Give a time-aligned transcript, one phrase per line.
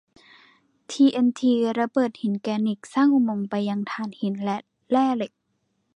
[0.91, 4.57] ทีเอ็นทีระเบิดหินแกรนิตสร้างอุโมงค์ไปยังถ่านหินและ
[4.91, 5.31] แร่เหล็ก